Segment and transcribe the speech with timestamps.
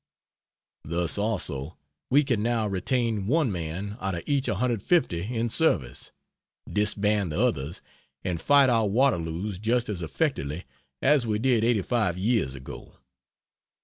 [0.83, 1.77] Thus, also,
[2.09, 6.11] we can now retain one man out of each 150 in service,
[6.67, 7.83] disband the others,
[8.23, 10.63] and fight our Waterloos just as effectively
[11.03, 12.97] as we did eighty five years ago.